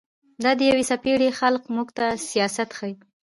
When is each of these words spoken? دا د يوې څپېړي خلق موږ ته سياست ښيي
دا 0.43 0.51
د 0.59 0.61
يوې 0.69 0.83
څپېړي 0.89 1.29
خلق 1.39 1.63
موږ 1.75 1.87
ته 1.97 2.05
سياست 2.29 2.69
ښيي 2.77 2.93